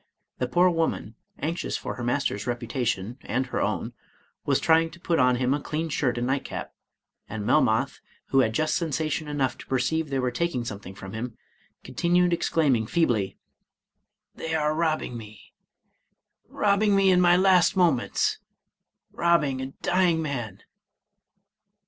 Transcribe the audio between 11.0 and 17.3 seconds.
Robert Maturin thing from him, continued exclaiming feebly," They are robbing me,— robbing me in